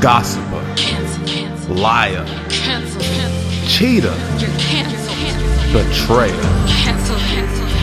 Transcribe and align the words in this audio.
gossiper, 0.00 0.62
Cancel, 0.76 1.26
cancel, 1.26 1.74
liar, 1.74 2.24
cancel, 2.48 3.00
cheater, 3.66 4.14
betrayer, 5.72 6.32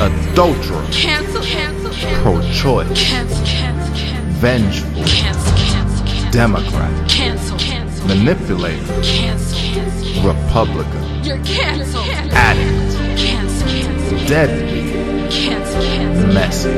adulterer, 0.02 0.86
pro-choice, 2.22 3.12
vengeful, 4.40 5.04
Democrat, 6.32 6.92
manipulator. 8.08 8.96
Republican, 10.24 11.04
addict, 12.32 12.98
deadbeat, 14.28 14.96
messy, 16.34 16.72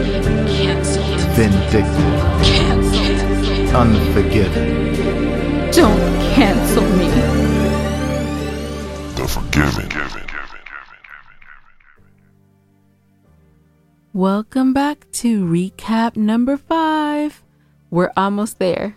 vindictive, 1.36 1.96
unforgiving. 3.74 5.36
Don't 5.71 6.00
cancel 6.34 6.84
me. 6.84 7.07
The 9.16 9.28
Forgiven. 9.28 9.89
Welcome 14.14 14.74
back 14.74 15.06
to 15.14 15.46
recap 15.46 16.16
number 16.16 16.58
five. 16.58 17.44
We're 17.92 18.11
almost 18.18 18.60
there, 18.60 18.96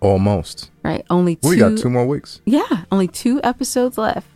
Almost. 0.00 0.70
right? 0.82 1.04
Only 1.10 1.36
two. 1.36 1.48
We 1.50 1.56
got 1.56 1.76
two 1.78 1.90
more 1.90 2.06
weeks. 2.06 2.40
Yeah, 2.46 2.84
only 2.90 3.08
two 3.08 3.40
episodes 3.44 3.98
left. 3.98 4.26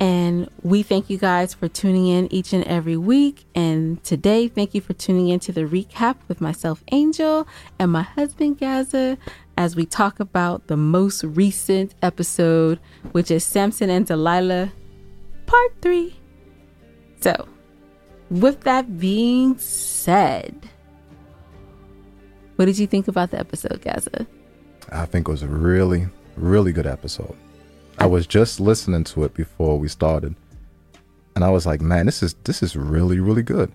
And 0.00 0.48
we 0.62 0.82
thank 0.82 1.08
you 1.08 1.18
guys 1.18 1.54
for 1.54 1.68
tuning 1.68 2.08
in 2.08 2.32
each 2.32 2.52
and 2.52 2.64
every 2.64 2.96
week. 2.96 3.44
And 3.54 4.02
today, 4.02 4.48
thank 4.48 4.74
you 4.74 4.80
for 4.80 4.92
tuning 4.92 5.28
in 5.28 5.38
to 5.40 5.52
the 5.52 5.62
recap 5.62 6.16
with 6.26 6.40
myself, 6.40 6.82
Angel, 6.90 7.46
and 7.78 7.92
my 7.92 8.02
husband, 8.02 8.58
Gazza, 8.58 9.16
as 9.56 9.76
we 9.76 9.86
talk 9.86 10.18
about 10.18 10.66
the 10.66 10.76
most 10.76 11.22
recent 11.22 11.94
episode, 12.02 12.80
which 13.12 13.30
is 13.30 13.44
Samson 13.44 13.88
and 13.88 14.04
Delilah, 14.04 14.72
part 15.46 15.72
three. 15.80 16.16
So, 17.20 17.48
with 18.30 18.62
that 18.62 18.98
being 18.98 19.56
said, 19.58 20.68
what 22.56 22.64
did 22.64 22.78
you 22.78 22.86
think 22.86 23.06
about 23.06 23.30
the 23.30 23.38
episode, 23.38 23.80
Gazza? 23.80 24.26
I 24.90 25.06
think 25.06 25.28
it 25.28 25.30
was 25.30 25.42
a 25.42 25.48
really, 25.48 26.08
really 26.36 26.72
good 26.72 26.86
episode. 26.86 27.36
I 27.98 28.06
was 28.06 28.26
just 28.26 28.60
listening 28.60 29.04
to 29.04 29.24
it 29.24 29.34
before 29.34 29.78
we 29.78 29.88
started, 29.88 30.34
and 31.34 31.44
I 31.44 31.50
was 31.50 31.66
like, 31.66 31.80
"Man, 31.80 32.06
this 32.06 32.22
is 32.22 32.34
this 32.44 32.62
is 32.62 32.76
really, 32.76 33.20
really 33.20 33.42
good." 33.42 33.72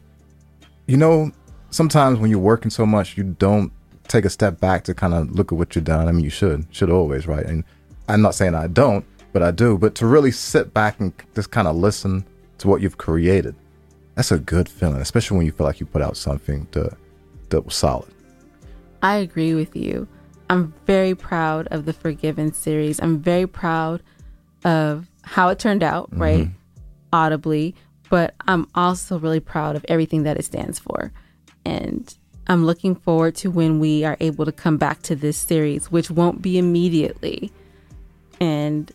You 0.87 0.97
know, 0.97 1.31
sometimes 1.69 2.19
when 2.19 2.29
you're 2.29 2.39
working 2.39 2.71
so 2.71 2.85
much, 2.85 3.17
you 3.17 3.23
don't 3.23 3.71
take 4.07 4.25
a 4.25 4.29
step 4.29 4.59
back 4.59 4.83
to 4.85 4.93
kind 4.93 5.13
of 5.13 5.31
look 5.31 5.51
at 5.51 5.57
what 5.57 5.75
you've 5.75 5.85
done. 5.85 6.07
I 6.07 6.11
mean, 6.11 6.23
you 6.23 6.29
should, 6.31 6.65
should 6.71 6.89
always, 6.89 7.27
right? 7.27 7.45
And 7.45 7.63
I'm 8.07 8.21
not 8.21 8.35
saying 8.35 8.55
I 8.55 8.67
don't, 8.67 9.05
but 9.31 9.43
I 9.43 9.51
do. 9.51 9.77
But 9.77 9.95
to 9.95 10.07
really 10.07 10.31
sit 10.31 10.73
back 10.73 10.99
and 10.99 11.13
just 11.35 11.51
kind 11.51 11.67
of 11.67 11.75
listen 11.75 12.25
to 12.57 12.67
what 12.67 12.81
you've 12.81 12.97
created, 12.97 13.55
that's 14.15 14.31
a 14.31 14.39
good 14.39 14.67
feeling, 14.67 14.99
especially 14.99 15.37
when 15.37 15.45
you 15.45 15.51
feel 15.51 15.67
like 15.67 15.79
you 15.79 15.85
put 15.85 16.01
out 16.01 16.17
something 16.17 16.65
to, 16.71 16.95
that 17.49 17.61
was 17.61 17.75
solid. 17.75 18.09
I 19.01 19.17
agree 19.17 19.53
with 19.53 19.75
you. 19.75 20.07
I'm 20.49 20.73
very 20.85 21.15
proud 21.15 21.67
of 21.67 21.85
the 21.85 21.93
Forgiven 21.93 22.53
series. 22.53 22.99
I'm 22.99 23.19
very 23.19 23.47
proud 23.47 24.01
of 24.63 25.07
how 25.23 25.49
it 25.49 25.59
turned 25.59 25.83
out, 25.83 26.09
mm-hmm. 26.11 26.21
right? 26.21 26.47
Audibly, 27.13 27.75
but 28.09 28.33
I'm 28.47 28.67
also 28.75 29.19
really 29.19 29.39
proud 29.39 29.75
of 29.75 29.85
everything 29.87 30.23
that 30.23 30.37
it 30.37 30.45
stands 30.45 30.79
for. 30.79 31.11
And 31.65 32.13
I'm 32.47 32.65
looking 32.65 32.95
forward 32.95 33.35
to 33.35 33.51
when 33.51 33.79
we 33.79 34.03
are 34.03 34.17
able 34.19 34.45
to 34.45 34.51
come 34.51 34.77
back 34.77 35.01
to 35.03 35.15
this 35.15 35.37
series, 35.37 35.91
which 35.91 36.09
won't 36.09 36.41
be 36.41 36.57
immediately. 36.57 37.51
And 38.39 38.91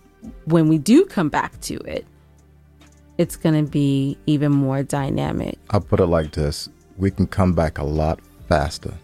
when 0.46 0.68
we 0.68 0.78
do 0.78 1.04
come 1.04 1.28
back 1.28 1.60
to 1.62 1.74
it, 1.80 2.06
it's 3.16 3.36
going 3.36 3.64
to 3.64 3.70
be 3.70 4.18
even 4.26 4.50
more 4.50 4.82
dynamic. 4.82 5.58
I'll 5.70 5.80
put 5.80 6.00
it 6.00 6.06
like 6.06 6.32
this 6.32 6.68
we 6.96 7.10
can 7.10 7.26
come 7.26 7.52
back 7.54 7.78
a 7.78 7.84
lot 7.84 8.20
faster 8.48 8.94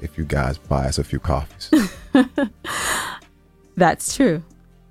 if 0.00 0.18
you 0.18 0.24
guys 0.24 0.58
buy 0.58 0.86
us 0.86 0.98
a 0.98 1.04
few 1.04 1.18
coffees. 1.18 1.70
That's 3.76 4.16
true. 4.16 4.42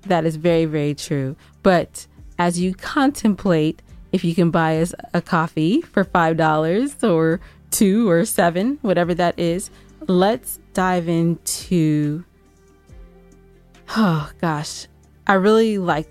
That 0.02 0.24
is 0.24 0.36
very, 0.36 0.64
very 0.64 0.94
true. 0.94 1.36
But 1.62 2.06
as 2.38 2.60
you 2.60 2.74
contemplate 2.74 3.82
if 4.16 4.24
you 4.24 4.34
can 4.34 4.50
buy 4.50 4.80
us 4.80 4.94
a 5.12 5.20
coffee 5.20 5.82
for 5.82 6.04
$5 6.04 7.08
or 7.08 7.40
two 7.70 8.08
or 8.08 8.24
seven, 8.24 8.78
whatever 8.82 9.14
that 9.14 9.38
is, 9.38 9.70
let's 10.08 10.58
dive 10.72 11.08
into. 11.08 12.24
Oh, 13.96 14.30
gosh. 14.40 14.86
I 15.26 15.34
really 15.34 15.78
like 15.78 16.08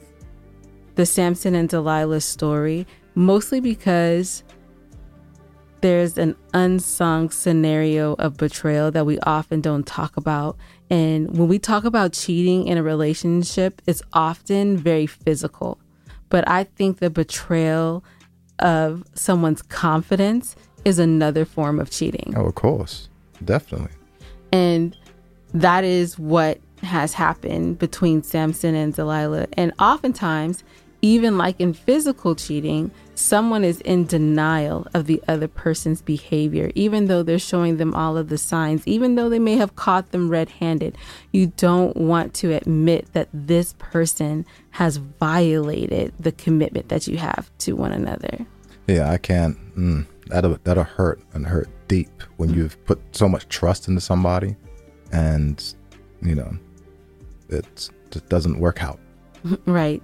the 0.95 1.05
Samson 1.05 1.55
and 1.55 1.67
Delilah 1.67 2.21
story, 2.21 2.85
mostly 3.15 3.59
because 3.59 4.43
there's 5.85 6.17
an 6.17 6.35
unsung 6.51 7.29
scenario 7.29 8.13
of 8.13 8.37
betrayal 8.37 8.89
that 8.89 9.05
we 9.05 9.19
often 9.19 9.61
don't 9.61 9.85
talk 9.85 10.17
about. 10.17 10.57
And 10.89 11.37
when 11.37 11.47
we 11.47 11.59
talk 11.59 11.83
about 11.83 12.11
cheating 12.11 12.65
in 12.65 12.79
a 12.79 12.81
relationship, 12.81 13.83
it's 13.85 14.01
often 14.11 14.77
very 14.77 15.05
physical. 15.05 15.77
But 16.29 16.49
I 16.49 16.63
think 16.63 16.97
the 16.97 17.11
betrayal 17.11 18.03
of 18.57 19.03
someone's 19.13 19.61
confidence 19.61 20.55
is 20.85 20.97
another 20.97 21.45
form 21.45 21.79
of 21.79 21.91
cheating. 21.91 22.33
oh, 22.35 22.47
of 22.47 22.55
course. 22.55 23.07
Definitely. 23.43 23.91
And 24.51 24.97
that 25.53 25.83
is 25.83 26.17
what 26.17 26.59
has 26.81 27.13
happened 27.13 27.77
between 27.77 28.23
Samson 28.23 28.73
and 28.73 28.91
Delilah. 28.91 29.45
And 29.53 29.71
oftentimes, 29.77 30.63
even 31.05 31.37
like 31.37 31.61
in 31.61 31.71
physical 31.71 32.33
cheating, 32.33 32.89
someone 33.13 33.63
is 33.63 33.79
in 33.81 34.07
denial 34.07 34.87
of 34.95 35.05
the 35.05 35.21
other 35.27 35.47
person's 35.47 36.01
behavior, 36.01 36.71
even 36.73 37.05
though 37.05 37.21
they're 37.21 37.37
showing 37.37 37.77
them 37.77 37.93
all 37.93 38.17
of 38.17 38.29
the 38.29 38.39
signs, 38.39 38.81
even 38.87 39.13
though 39.13 39.29
they 39.29 39.37
may 39.37 39.55
have 39.55 39.75
caught 39.75 40.11
them 40.11 40.29
red 40.29 40.49
handed. 40.49 40.97
You 41.31 41.53
don't 41.57 41.95
want 41.95 42.33
to 42.35 42.53
admit 42.53 43.13
that 43.13 43.29
this 43.31 43.75
person 43.77 44.47
has 44.71 44.97
violated 44.97 46.11
the 46.19 46.31
commitment 46.31 46.89
that 46.89 47.07
you 47.07 47.17
have 47.17 47.55
to 47.59 47.73
one 47.73 47.91
another. 47.91 48.43
Yeah, 48.87 49.11
I 49.11 49.17
can't. 49.17 49.55
Mm, 49.75 50.07
that'll 50.25 50.57
that'll 50.63 50.85
hurt 50.85 51.21
and 51.33 51.45
hurt 51.45 51.69
deep 51.87 52.23
when 52.37 52.51
you've 52.51 52.83
put 52.85 52.99
so 53.11 53.29
much 53.29 53.47
trust 53.47 53.87
into 53.87 54.01
somebody, 54.01 54.55
and 55.11 55.63
you 56.23 56.33
know, 56.33 56.57
it 57.49 57.91
just 58.09 58.27
doesn't 58.27 58.59
work 58.59 58.81
out. 58.81 58.99
Right. 59.65 60.01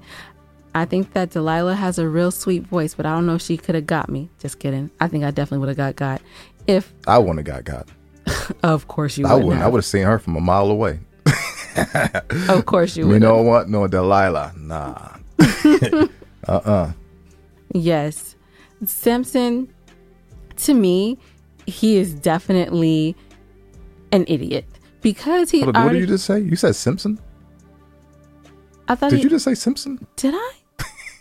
I 0.73 0.85
think 0.85 1.13
that 1.13 1.31
Delilah 1.31 1.75
has 1.75 1.99
a 1.99 2.07
real 2.07 2.31
sweet 2.31 2.63
voice, 2.63 2.93
but 2.93 3.05
I 3.05 3.11
don't 3.11 3.25
know 3.25 3.35
if 3.35 3.41
she 3.41 3.57
could 3.57 3.75
have 3.75 3.87
got 3.87 4.09
me. 4.09 4.29
Just 4.39 4.59
kidding. 4.59 4.89
I 4.99 5.07
think 5.07 5.23
I 5.23 5.31
definitely 5.31 5.59
would 5.59 5.69
have 5.69 5.77
got 5.77 5.95
got. 5.95 6.21
If, 6.67 6.93
I 7.07 7.17
wouldn't 7.17 7.45
have 7.47 7.65
got 7.65 7.85
got. 8.25 8.53
of 8.63 8.87
course, 8.87 9.17
you 9.17 9.25
I 9.25 9.33
wouldn't. 9.33 9.45
wouldn't. 9.47 9.61
I 9.61 9.65
have. 9.65 9.73
would 9.73 9.79
have 9.79 9.85
seen 9.85 10.03
her 10.03 10.19
from 10.19 10.35
a 10.35 10.41
mile 10.41 10.69
away. 10.71 10.99
Of 12.49 12.65
course, 12.65 12.97
you 12.97 13.07
would. 13.07 13.13
You 13.13 13.19
know 13.19 13.41
what? 13.41 13.69
No, 13.69 13.87
Delilah. 13.87 14.53
Nah. 14.57 15.15
uh-uh. 16.47 16.91
Yes. 17.73 18.35
Simpson, 18.85 19.73
to 20.57 20.73
me, 20.73 21.17
he 21.65 21.95
is 21.95 22.13
definitely 22.13 23.15
an 24.11 24.25
idiot 24.27 24.65
because 25.01 25.49
he 25.51 25.61
Hold 25.61 25.77
on, 25.77 25.85
what 25.85 25.93
did 25.93 25.99
you 26.01 26.07
just 26.07 26.25
say? 26.25 26.39
You 26.39 26.55
said 26.57 26.75
Simpson? 26.75 27.19
I 28.87 28.95
thought 28.95 29.11
Did 29.11 29.17
he, 29.19 29.23
you 29.23 29.29
just 29.29 29.45
say 29.45 29.53
Simpson? 29.55 30.05
did 30.17 30.33
I? 30.35 30.51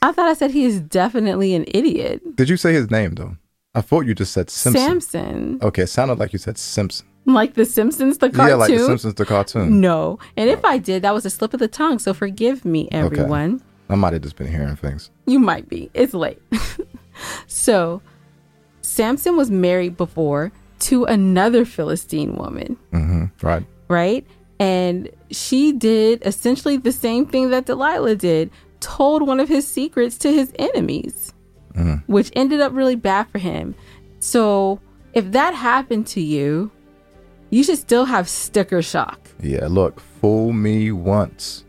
I 0.02 0.12
thought 0.12 0.28
I 0.28 0.34
said 0.34 0.50
he 0.50 0.64
is 0.64 0.80
definitely 0.80 1.54
an 1.54 1.64
idiot. 1.68 2.36
Did 2.36 2.48
you 2.48 2.56
say 2.56 2.72
his 2.72 2.90
name 2.90 3.14
though? 3.14 3.36
I 3.74 3.80
thought 3.82 4.00
you 4.06 4.14
just 4.14 4.32
said 4.32 4.50
Simpson. 4.50 5.00
Samson, 5.00 5.58
Okay, 5.62 5.82
it 5.82 5.86
sounded 5.88 6.18
like 6.18 6.32
you 6.32 6.38
said 6.40 6.58
Simpson. 6.58 7.06
like 7.26 7.54
the 7.54 7.64
Simpsons, 7.64 8.18
the 8.18 8.28
cartoon. 8.30 8.48
Yeah, 8.48 8.54
like 8.56 8.70
the 8.72 8.78
Simpsons, 8.84 9.14
the 9.14 9.24
cartoon. 9.26 9.80
No, 9.80 10.18
and 10.36 10.50
if 10.50 10.64
I 10.64 10.78
did, 10.78 11.02
that 11.02 11.14
was 11.14 11.24
a 11.24 11.30
slip 11.30 11.54
of 11.54 11.60
the 11.60 11.68
tongue. 11.68 11.98
So 12.00 12.12
forgive 12.12 12.64
me, 12.64 12.88
everyone. 12.90 13.62
I 13.88 13.94
might 13.94 14.12
have 14.12 14.22
just 14.22 14.36
been 14.36 14.48
hearing 14.48 14.74
things. 14.76 15.10
You 15.26 15.38
might 15.38 15.68
be. 15.68 15.90
It's 15.94 16.14
late. 16.14 16.40
so, 17.46 18.00
Samson 18.82 19.36
was 19.36 19.50
married 19.50 19.96
before 19.96 20.52
to 20.80 21.04
another 21.04 21.64
Philistine 21.64 22.36
woman, 22.36 22.76
hmm 22.92 23.24
Right. 23.42 23.64
right? 23.88 24.26
And 24.58 25.10
she 25.30 25.72
did 25.72 26.22
essentially 26.24 26.76
the 26.76 26.92
same 26.92 27.26
thing 27.26 27.50
that 27.50 27.66
Delilah 27.66 28.16
did, 28.16 28.50
told 28.80 29.26
one 29.26 29.40
of 29.40 29.48
his 29.48 29.66
secrets 29.66 30.18
to 30.18 30.32
his 30.32 30.52
enemies, 30.58 31.32
mm. 31.74 32.02
which 32.06 32.30
ended 32.34 32.60
up 32.60 32.72
really 32.72 32.96
bad 32.96 33.28
for 33.28 33.38
him. 33.38 33.74
So, 34.18 34.80
if 35.12 35.32
that 35.32 35.54
happened 35.54 36.06
to 36.08 36.20
you, 36.20 36.70
you 37.50 37.64
should 37.64 37.78
still 37.78 38.04
have 38.04 38.28
sticker 38.28 38.82
shock. 38.82 39.28
Yeah, 39.42 39.66
look, 39.68 40.00
fool 40.00 40.52
me 40.52 40.92
once, 40.92 41.64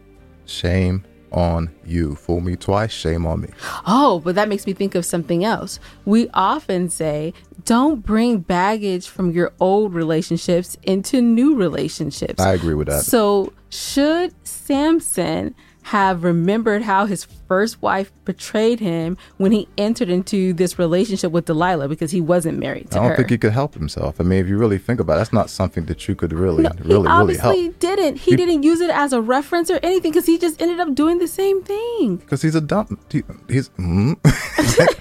shame 0.46 1.06
on 1.32 1.74
you. 1.86 2.16
Fool 2.16 2.42
me 2.42 2.56
twice, 2.56 2.92
shame 2.92 3.26
on 3.26 3.42
me. 3.42 3.50
Oh, 3.88 4.22
but 4.24 4.36
that 4.36 4.50
makes 4.50 4.66
me 4.68 4.74
think 4.74 4.96
of 4.96 5.06
something 5.06 5.44
else. 5.44 5.80
We 6.06 6.30
often 6.34 6.90
say, 6.90 7.34
don't 7.66 8.06
bring 8.06 8.40
baggage 8.40 9.08
from 9.08 9.32
your 9.32 9.54
old 9.60 9.94
relationships 9.94 10.78
into 10.84 11.22
new 11.22 11.56
relationships. 11.56 12.42
I 12.42 12.54
agree 12.54 12.74
with 12.74 12.88
that. 12.88 13.04
So, 13.04 13.54
should 13.70 14.34
Samson 14.46 15.56
have 15.84 16.24
remembered 16.24 16.84
how 16.84 17.06
his 17.06 17.24
first 17.48 17.82
wife 17.82 18.12
betrayed 18.24 18.80
him 18.80 19.18
when 19.38 19.52
he 19.52 19.68
entered 19.78 20.10
into 20.10 20.54
this 20.54 20.78
relationship 20.78 21.32
with 21.32 21.46
Delilah 21.46 21.90
because 21.90 22.12
he 22.12 22.22
wasn't 22.22 22.60
married 22.60 22.92
to 22.92 22.98
her. 22.98 23.00
I 23.00 23.04
don't 23.04 23.12
her? 23.12 23.18
think 23.18 23.30
he 23.32 23.38
could 23.38 23.52
help 23.54 23.74
himself. 23.74 24.22
I 24.22 24.24
mean, 24.24 24.40
if 24.40 24.48
you 24.48 24.58
really 24.58 24.78
think 24.78 25.00
about 25.00 25.14
it, 25.14 25.18
that's 25.18 25.34
not 25.34 25.50
something 25.50 25.86
that 25.86 26.08
you 26.08 26.16
could 26.16 26.34
really, 26.34 26.64
he 26.64 26.70
really, 26.84 26.90
really 26.90 27.08
help. 27.08 27.22
obviously 27.22 27.70
didn't. 27.80 28.18
He, 28.18 28.32
He- 28.32 28.38
didn't 28.38 28.64
use 28.64 28.80
it 28.80 28.90
as 28.92 29.12
a 29.14 29.22
reference 29.22 29.70
or 29.72 29.80
anything 29.84 30.12
because 30.12 30.26
he 30.28 30.38
just 30.38 30.62
ended 30.62 30.80
up 30.80 30.94
doing 30.96 31.18
the 31.20 31.28
same 31.28 31.64
thing. 31.64 32.18
Because 32.18 32.42
he's 32.42 32.56
a 32.56 32.62
dumb. 32.62 33.00
He, 33.10 33.24
he's 33.50 33.70
mm. 33.70 34.16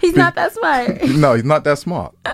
He's 0.00 0.14
not 0.14 0.34
that 0.36 0.52
smart. 0.52 1.02
no, 1.08 1.34
he's 1.34 1.44
not 1.44 1.64
that 1.64 1.78
smart. 1.78 2.14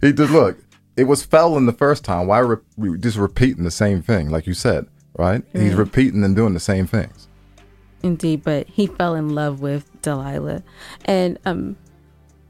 He 0.00 0.12
just 0.12 0.32
look. 0.32 0.58
It 0.96 1.04
was 1.04 1.22
failing 1.22 1.66
the 1.66 1.72
first 1.72 2.04
time. 2.04 2.26
Why 2.26 2.38
re- 2.38 2.56
re- 2.76 2.98
just 2.98 3.18
repeating 3.18 3.64
the 3.64 3.70
same 3.70 4.02
thing, 4.02 4.30
like 4.30 4.46
you 4.46 4.54
said, 4.54 4.86
right? 5.18 5.42
He's 5.52 5.74
repeating 5.74 6.22
and 6.24 6.34
doing 6.36 6.54
the 6.54 6.60
same 6.60 6.86
things. 6.86 7.28
Indeed, 8.02 8.44
but 8.44 8.66
he 8.68 8.86
fell 8.86 9.14
in 9.14 9.30
love 9.30 9.60
with 9.60 9.90
Delilah. 10.02 10.62
And 11.04 11.38
um 11.44 11.76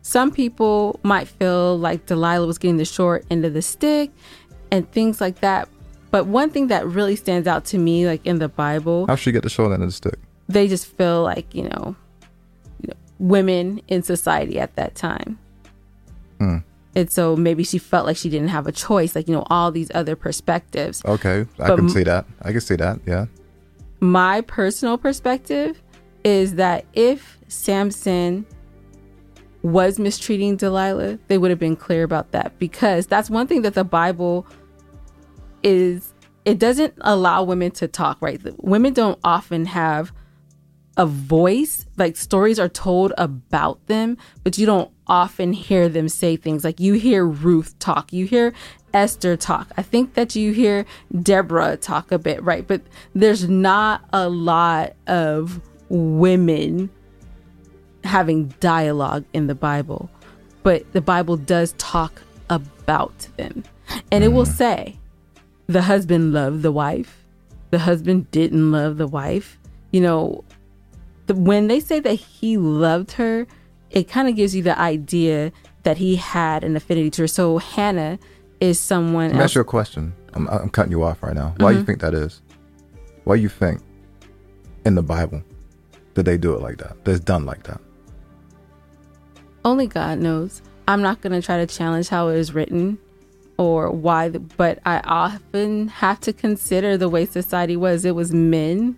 some 0.03 0.31
people 0.31 1.01
might 1.03 1.27
feel 1.27 1.77
like 1.79 2.07
Delilah 2.07 2.47
was 2.47 2.59
getting 2.59 2.77
the 2.77 2.85
short 2.85 3.25
end 3.31 3.45
of 3.45 3.55
the 3.55 3.63
stick 3.63 4.13
and 4.71 4.91
things 4.93 5.21
like 5.21 5.41
that. 5.41 5.69
But 6.13 6.27
one 6.27 6.51
thing 6.51 6.69
that 6.69 6.87
really 6.87 7.17
stands 7.17 7.49
out 7.49 7.65
to 7.67 7.79
me, 7.79 8.07
like 8.07 8.25
in 8.25 8.39
the 8.39 8.49
Bible, 8.49 9.07
How 9.09 9.17
she 9.17 9.33
get 9.33 9.43
the 9.43 9.49
short 9.51 9.73
end 9.73 9.83
of 9.83 9.89
the 9.89 9.93
stick? 9.93 10.19
they 10.49 10.69
just 10.69 10.87
feel 10.87 11.23
like, 11.25 11.53
you 11.55 11.65
know, 11.65 11.97
you 12.81 12.89
know 12.89 12.95
women 13.19 13.81
in 13.89 14.03
society 14.03 14.61
at 14.61 14.77
that 14.77 14.95
time. 14.95 15.39
Hmm. 16.39 16.59
And 16.97 17.09
so 17.11 17.37
maybe 17.37 17.63
she 17.63 17.79
felt 17.79 18.07
like 18.07 18.17
she 18.17 18.29
didn't 18.31 18.49
have 18.49 18.67
a 18.67 18.73
choice, 18.73 19.15
like, 19.15 19.29
you 19.29 19.35
know, 19.35 19.45
all 19.51 19.71
these 19.71 19.91
other 19.95 20.17
perspectives. 20.17 21.05
Okay, 21.05 21.47
I 21.61 21.69
But 21.69 21.77
can 21.77 21.89
see 21.91 22.03
that. 22.05 22.25
I 22.43 22.51
can 22.53 22.61
see 22.61 22.77
that. 22.77 22.99
Yeah. 23.07 23.27
my 24.01 24.41
personal 24.41 24.99
perspective 24.99 25.81
is 26.25 26.55
that 26.57 26.85
if 26.95 27.39
Samson 27.49 28.47
was 29.63 29.99
mistreating 29.99 30.57
Delilah, 30.57 31.19
they 31.29 31.39
would 31.39 31.51
have 31.51 31.59
been 31.59 31.77
clear 31.77 32.03
about 32.03 32.33
that 32.33 32.59
because 32.59 33.07
that's 33.07 33.29
one 33.31 33.47
thing 33.47 33.63
that 33.63 33.75
the 33.75 33.85
Bible 33.85 34.47
is 35.63 36.13
it 36.45 36.59
doesn't 36.59 36.95
allow 37.01 37.43
women 37.43 37.73
to 37.73 37.89
talk, 37.89 38.19
right? 38.21 38.41
Women 38.59 38.93
don't 38.93 39.19
often 39.25 39.67
have 39.67 40.13
a 40.97 41.05
voice. 41.07 41.85
Like 41.97 42.17
stories 42.17 42.59
are 42.59 42.69
told 42.69 43.13
about 43.19 43.85
them, 43.87 44.17
but 44.45 44.57
you 44.57 44.65
don't 44.67 44.91
often 45.07 45.53
hear 45.53 45.89
them 45.89 46.09
say 46.09 46.37
things. 46.37 46.65
Like 46.65 46.81
you 46.81 46.95
hear 46.95 47.25
Ruth 47.25 47.79
talk, 47.79 48.13
you 48.13 48.27
hear 48.27 48.53
Esther 48.93 49.37
talk. 49.37 49.71
I 49.77 49.83
think 49.83 50.15
that 50.15 50.35
you 50.35 50.53
hear 50.53 50.87
Deborah 51.23 51.77
talk 51.77 52.13
a 52.13 52.19
bit, 52.19 52.43
right? 52.43 52.67
But 52.67 52.83
there's 53.15 53.49
not 53.49 54.05
a 54.13 54.29
lot 54.29 54.95
of 55.07 55.61
women 55.89 56.91
having 58.05 58.49
dialogue 58.61 59.25
in 59.33 59.47
the 59.47 59.55
Bible. 59.55 60.11
But 60.63 60.93
the 60.93 61.01
Bible 61.01 61.37
does 61.37 61.75
talk 61.79 62.23
about 62.49 63.29
them. 63.37 63.65
And 64.11 64.25
it 64.25 64.29
will 64.29 64.47
mm. 64.47 64.57
say 64.57 64.99
the 65.67 65.83
husband 65.83 66.33
loved 66.33 66.63
the 66.63 66.73
wife, 66.73 67.25
the 67.71 67.79
husband 67.79 68.31
didn't 68.31 68.73
love 68.73 68.97
the 68.97 69.07
wife. 69.07 69.59
You 69.93 70.01
know, 70.01 70.45
the, 71.27 71.35
when 71.35 71.69
they 71.69 71.81
say 71.81 72.01
that 72.01 72.15
he 72.15 72.57
loved 72.57 73.13
her, 73.13 73.47
it 73.91 74.09
kind 74.09 74.29
of 74.29 74.37
gives 74.37 74.55
you 74.55 74.63
the 74.63 74.79
idea 74.79 75.53
that 75.85 75.97
he 75.99 76.17
had 76.17 76.65
an 76.65 76.77
affinity 76.77 77.11
to 77.11 77.23
her. 77.23 77.29
So 77.29 77.59
Hannah 77.59 78.19
is 78.61 78.81
someone 78.81 79.29
Let 79.31 79.37
me 79.39 79.45
ask 79.45 79.55
you 79.55 79.61
a 79.61 79.65
question. 79.65 80.13
I'm, 80.35 80.49
I'm 80.49 80.69
cutting 80.71 80.93
you 80.93 81.03
off 81.03 81.23
right 81.23 81.35
now. 81.35 81.55
Why 81.59 81.71
Mm-hmm. 81.71 81.79
you 81.81 81.85
think 81.87 82.01
that 82.01 82.15
is? 82.15 82.43
Why 83.25 83.37
you 83.37 83.49
think 83.49 83.81
in 84.85 84.95
the 84.95 85.03
Bible 85.03 85.43
that 86.15 86.25
they 86.25 86.37
do 86.37 86.55
it 86.55 86.61
like 86.61 86.79
that? 86.79 87.05
That's 87.05 87.21
done 87.21 87.45
like 87.47 87.63
that. 87.65 87.81
Only 89.65 89.87
God 89.87 90.19
knows. 90.19 90.63
I'm 90.89 91.03
not 91.03 91.21
going 91.21 91.33
to 91.33 91.45
try 91.45 91.57
to 91.59 91.67
challenge 91.67 92.09
how 92.09 92.29
it 92.29 92.37
is 92.37 92.55
written 92.55 92.99
or 93.59 93.91
why, 93.91 94.29
but 94.31 94.79
I 94.85 95.01
often 95.01 95.89
have 95.89 96.21
to 96.21 96.33
consider 96.33 96.97
the 96.97 97.09
way 97.09 97.25
society 97.27 97.77
was. 97.77 98.05
It 98.05 98.15
was 98.15 98.33
men 98.33 98.97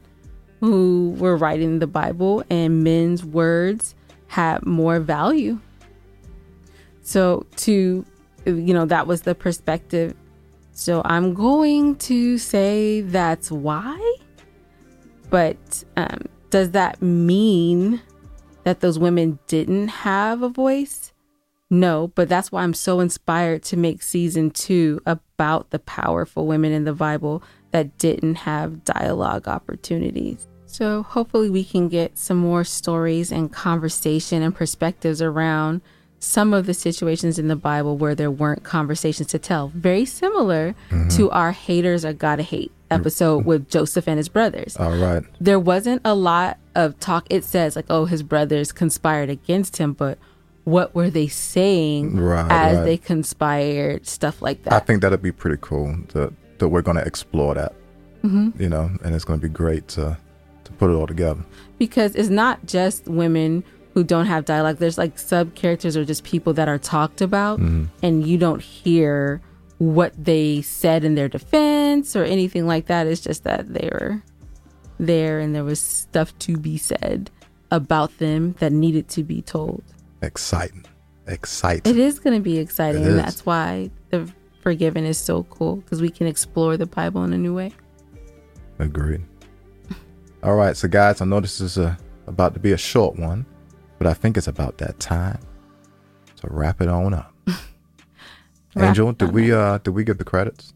who 0.60 1.14
were 1.18 1.36
writing 1.36 1.78
the 1.78 1.86
Bible, 1.86 2.42
and 2.50 2.82
men's 2.82 3.24
words 3.24 3.94
had 4.28 4.64
more 4.64 5.00
value. 5.00 5.58
So, 7.02 7.46
to, 7.56 8.04
you 8.44 8.74
know, 8.74 8.86
that 8.86 9.06
was 9.06 9.22
the 9.22 9.34
perspective. 9.34 10.14
So, 10.72 11.02
I'm 11.04 11.34
going 11.34 11.96
to 11.96 12.38
say 12.38 13.00
that's 13.00 13.50
why. 13.50 14.16
But 15.30 15.84
um, 15.96 16.26
does 16.50 16.70
that 16.70 17.02
mean 17.02 18.00
that 18.64 18.80
those 18.80 18.98
women 18.98 19.38
didn't 19.46 19.88
have 19.88 20.42
a 20.42 20.48
voice? 20.48 21.12
No, 21.70 22.08
but 22.14 22.28
that's 22.28 22.50
why 22.50 22.62
I'm 22.62 22.74
so 22.74 23.00
inspired 23.00 23.62
to 23.64 23.76
make 23.76 24.02
season 24.02 24.50
two 24.50 25.00
about 25.04 25.70
the 25.70 25.78
powerful 25.78 26.46
women 26.46 26.72
in 26.72 26.84
the 26.84 26.94
Bible 26.94 27.42
that 27.72 27.98
didn't 27.98 28.36
have 28.36 28.84
dialogue 28.84 29.46
opportunities. 29.46 30.48
So 30.68 31.02
hopefully 31.02 31.48
we 31.50 31.64
can 31.64 31.88
get 31.88 32.18
some 32.18 32.36
more 32.36 32.62
stories 32.62 33.32
and 33.32 33.50
conversation 33.52 34.42
and 34.42 34.54
perspectives 34.54 35.22
around 35.22 35.80
some 36.20 36.52
of 36.52 36.66
the 36.66 36.74
situations 36.74 37.38
in 37.38 37.48
the 37.48 37.56
Bible 37.56 37.96
where 37.96 38.14
there 38.14 38.30
weren't 38.30 38.64
conversations 38.64 39.28
to 39.28 39.38
tell. 39.38 39.68
Very 39.68 40.04
similar 40.04 40.74
to 41.10 41.30
our 41.30 41.52
haters 41.52 42.04
are 42.04 42.12
gotta 42.12 42.42
hate 42.42 42.70
episode 42.90 43.44
with 43.44 43.68
Joseph 43.70 44.08
and 44.08 44.16
his 44.16 44.28
brothers 44.28 44.76
All 44.78 44.96
right. 44.96 45.22
there 45.40 45.58
wasn't 45.58 46.00
a 46.04 46.14
lot 46.14 46.58
of 46.74 46.98
talk. 47.00 47.26
It 47.30 47.44
says 47.44 47.76
like, 47.76 47.86
oh, 47.88 48.04
his 48.06 48.22
brothers 48.22 48.72
conspired 48.72 49.30
against 49.30 49.76
him, 49.76 49.92
but 49.92 50.18
what 50.64 50.94
were 50.94 51.08
they 51.10 51.28
saying 51.28 52.16
Right, 52.18 52.50
as 52.50 52.76
right. 52.78 52.84
they 52.84 52.96
conspired? 52.98 54.06
Stuff 54.06 54.42
like 54.42 54.64
that. 54.64 54.72
I 54.72 54.80
think 54.80 55.00
that'd 55.02 55.22
be 55.22 55.32
pretty 55.32 55.58
cool 55.60 55.96
that 56.14 56.32
that 56.58 56.68
we're 56.68 56.82
going 56.82 56.96
to 56.96 57.04
explore 57.04 57.54
that. 57.54 57.72
Mm-hmm. 58.22 58.60
You 58.60 58.68
know, 58.68 58.90
and 59.04 59.14
it's 59.14 59.24
going 59.24 59.38
to 59.40 59.46
be 59.46 59.52
great 59.52 59.86
to 59.88 60.18
to 60.68 60.72
put 60.74 60.90
it 60.90 60.94
all 60.94 61.06
together. 61.06 61.44
because 61.78 62.14
it's 62.14 62.28
not 62.28 62.64
just 62.66 63.06
women 63.08 63.64
who 63.94 64.04
don't 64.04 64.26
have 64.26 64.44
dialogue. 64.44 64.76
There's 64.76 64.98
like 64.98 65.18
sub 65.18 65.54
characters 65.54 65.96
or 65.96 66.04
just 66.04 66.22
people 66.24 66.52
that 66.54 66.68
are 66.68 66.78
talked 66.78 67.20
about, 67.20 67.58
mm-hmm. 67.58 67.84
and 68.02 68.26
you 68.26 68.38
don't 68.38 68.62
hear 68.62 69.40
what 69.78 70.12
they 70.22 70.60
said 70.62 71.04
in 71.04 71.14
their 71.14 71.28
defense 71.28 72.14
or 72.16 72.24
anything 72.24 72.66
like 72.66 72.86
that. 72.86 73.06
It's 73.06 73.20
just 73.20 73.44
that 73.44 73.72
they 73.72 73.88
were 73.92 74.22
there 74.98 75.38
and 75.40 75.54
there 75.54 75.64
was 75.64 75.80
stuff 75.80 76.36
to 76.40 76.56
be 76.56 76.76
said 76.76 77.30
about 77.70 78.16
them 78.18 78.54
that 78.58 78.72
needed 78.72 79.08
to 79.10 79.22
be 79.22 79.40
told. 79.42 79.82
Exciting, 80.22 80.84
exciting. 81.26 81.90
It 81.92 81.98
is 81.98 82.18
going 82.18 82.36
to 82.36 82.42
be 82.42 82.58
exciting, 82.58 83.02
It 83.02 83.06
and 83.08 83.16
is. 83.16 83.22
that's 83.22 83.46
why 83.46 83.90
the 84.10 84.30
Forgiven 84.60 85.04
is 85.06 85.16
so 85.16 85.44
cool 85.44 85.76
because 85.76 86.02
we 86.02 86.10
can 86.10 86.26
explore 86.26 86.76
the 86.76 86.86
Bible 86.86 87.22
in 87.24 87.32
a 87.32 87.38
new 87.38 87.54
way. 87.54 87.72
Agreed. 88.80 89.22
All 90.42 90.54
right, 90.54 90.76
so 90.76 90.86
guys, 90.86 91.20
I 91.20 91.24
know 91.24 91.40
this 91.40 91.60
is 91.60 91.78
a, 91.78 91.98
about 92.28 92.54
to 92.54 92.60
be 92.60 92.70
a 92.70 92.78
short 92.78 93.18
one, 93.18 93.44
but 93.98 94.06
I 94.06 94.14
think 94.14 94.36
it's 94.36 94.46
about 94.46 94.78
that 94.78 95.00
time 95.00 95.40
to 96.36 96.46
wrap 96.48 96.80
it 96.80 96.88
on 96.88 97.12
up. 97.12 97.34
Angel, 98.76 99.12
did 99.12 99.32
we 99.32 99.52
uh 99.52 99.78
did 99.78 99.90
we 99.90 100.04
give 100.04 100.18
the 100.18 100.24
credits? 100.24 100.74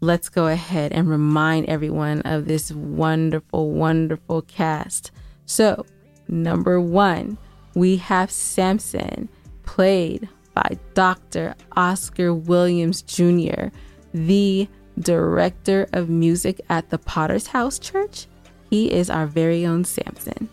Let's 0.00 0.30
go 0.30 0.46
ahead 0.46 0.92
and 0.92 1.08
remind 1.08 1.66
everyone 1.66 2.22
of 2.22 2.46
this 2.46 2.72
wonderful, 2.72 3.72
wonderful 3.72 4.42
cast. 4.42 5.10
So, 5.44 5.84
number 6.28 6.80
one, 6.80 7.36
we 7.74 7.96
have 7.98 8.30
Samson, 8.30 9.28
played 9.64 10.28
by 10.54 10.78
Dr. 10.94 11.54
Oscar 11.76 12.32
Williams 12.32 13.02
Jr., 13.02 13.68
the 14.14 14.66
director 14.98 15.86
of 15.92 16.08
music 16.08 16.60
at 16.70 16.88
the 16.88 16.98
Potter's 16.98 17.48
House 17.48 17.78
Church. 17.78 18.26
He 18.70 18.92
is 18.92 19.10
our 19.10 19.26
very 19.26 19.64
own 19.66 19.84
Samson. 19.84 20.48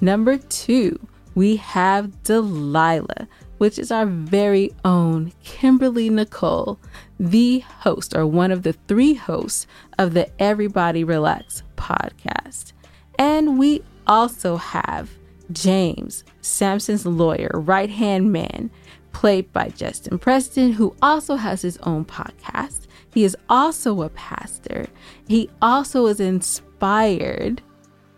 Number 0.00 0.38
two, 0.38 0.98
we 1.34 1.56
have 1.56 2.22
Delilah, 2.24 3.28
which 3.58 3.78
is 3.78 3.90
our 3.90 4.06
very 4.06 4.72
own 4.84 5.32
Kimberly 5.44 6.10
Nicole, 6.10 6.78
the 7.18 7.60
host 7.60 8.14
or 8.14 8.26
one 8.26 8.50
of 8.50 8.64
the 8.64 8.72
three 8.72 9.14
hosts 9.14 9.66
of 9.98 10.14
the 10.14 10.28
Everybody 10.42 11.04
Relax 11.04 11.62
podcast. 11.76 12.72
And 13.18 13.58
we 13.58 13.82
also 14.06 14.56
have 14.56 15.10
James, 15.52 16.24
Samson's 16.40 17.06
lawyer, 17.06 17.50
right 17.54 17.90
hand 17.90 18.32
man, 18.32 18.70
played 19.12 19.52
by 19.52 19.68
Justin 19.68 20.18
Preston, 20.18 20.72
who 20.72 20.94
also 21.02 21.36
has 21.36 21.62
his 21.62 21.78
own 21.78 22.04
podcast. 22.04 22.86
He 23.12 23.24
is 23.24 23.36
also 23.48 24.02
a 24.02 24.08
pastor. 24.10 24.86
He 25.28 25.50
also 25.60 26.06
is 26.06 26.20
inspired, 26.20 27.62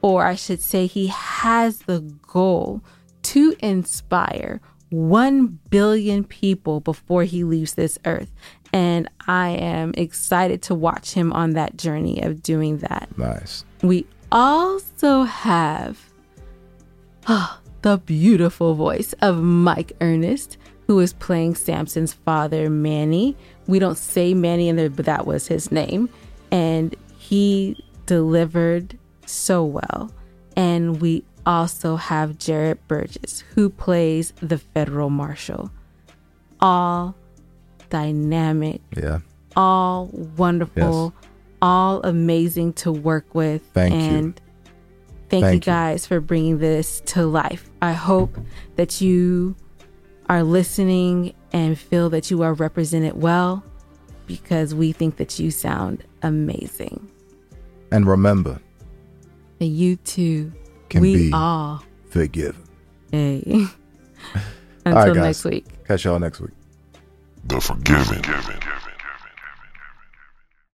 or 0.02 0.24
I 0.24 0.34
should 0.34 0.60
say, 0.60 0.86
he 0.86 1.08
has 1.08 1.80
the 1.80 2.00
goal 2.22 2.82
to 3.22 3.54
inspire 3.60 4.60
1 4.90 5.58
billion 5.70 6.24
people 6.24 6.80
before 6.80 7.24
he 7.24 7.42
leaves 7.42 7.74
this 7.74 7.98
earth. 8.04 8.32
And 8.72 9.08
I 9.26 9.50
am 9.50 9.92
excited 9.96 10.62
to 10.62 10.74
watch 10.74 11.12
him 11.12 11.32
on 11.32 11.50
that 11.50 11.76
journey 11.76 12.22
of 12.22 12.42
doing 12.42 12.78
that. 12.78 13.08
Nice. 13.16 13.64
We 13.82 14.06
also 14.30 15.22
have 15.24 15.98
ah, 17.26 17.60
the 17.82 17.98
beautiful 17.98 18.74
voice 18.74 19.12
of 19.20 19.42
Mike 19.42 19.92
Ernest, 20.00 20.56
who 20.87 20.99
is 21.00 21.12
playing 21.12 21.55
Samson's 21.55 22.12
father, 22.12 22.69
Manny. 22.71 23.37
We 23.67 23.79
don't 23.79 23.97
say 23.99 24.35
Manny 24.35 24.69
in 24.69 24.76
there, 24.76 24.91
but 24.91 25.07
that 25.07 25.26
was 25.26 25.47
his 25.47 25.73
name. 25.73 26.09
And 26.50 26.95
he 27.19 27.83
delivered 28.07 28.99
so 29.26 29.64
well. 29.64 30.12
And 30.57 31.00
we 31.00 31.25
also 31.47 31.97
have 31.97 32.38
Jarrett 32.38 32.87
Burgess, 32.88 33.41
who 33.55 33.71
plays 33.71 34.33
the 34.41 34.59
federal 34.59 35.11
marshal. 35.11 35.71
All 36.61 37.14
dynamic, 37.91 38.81
Yeah. 38.97 39.21
all 39.57 40.07
wonderful, 40.37 41.12
all 41.61 42.00
amazing 42.03 42.73
to 42.75 42.93
work 42.93 43.35
with. 43.35 43.62
Thank 43.73 43.95
you. 43.95 44.00
and 44.00 44.41
thank, 45.29 45.43
Thank 45.45 45.45
you 45.47 45.53
you. 45.55 45.61
guys 45.61 46.07
for 46.07 46.21
bringing 46.21 46.59
this 46.59 47.00
to 47.07 47.26
life. 47.26 47.71
I 47.83 47.93
hope 47.93 48.37
that 48.76 49.00
you 49.00 49.57
are 50.28 50.43
listening 50.43 51.35
and 51.52 51.78
feel 51.78 52.11
that 52.11 52.31
you 52.31 52.43
are 52.43 52.54
represented 52.54 53.21
well 53.21 53.62
because 54.26 54.75
we 54.75 54.93
think 54.93 55.16
that 55.16 55.38
you 55.38 55.50
sound 55.50 56.02
amazing. 56.23 57.11
And 57.93 58.07
remember, 58.07 58.61
And 59.61 59.69
you 59.71 59.97
too. 59.97 60.52
Can 60.88 61.02
we 61.02 61.16
be. 61.16 61.31
all. 61.35 61.83
forgive. 62.11 62.59
Hey. 63.12 63.66
Until 64.85 65.14
guys. 65.14 65.16
next 65.16 65.45
week. 65.45 65.66
Catch 65.87 66.04
y'all 66.04 66.19
next 66.19 66.40
week. 66.40 66.50
The 67.45 67.61
Forgiven. 67.61 68.23